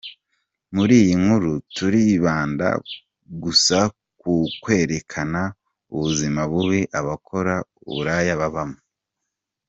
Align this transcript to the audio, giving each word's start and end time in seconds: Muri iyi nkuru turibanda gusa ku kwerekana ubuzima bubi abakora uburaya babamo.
Muri 0.75 0.93
iyi 1.01 1.15
nkuru 1.23 1.51
turibanda 1.75 2.67
gusa 3.43 3.77
ku 4.19 4.33
kwerekana 4.61 5.41
ubuzima 5.93 6.41
bubi 6.51 6.81
abakora 6.99 7.55
uburaya 7.87 8.33
babamo. 8.41 8.77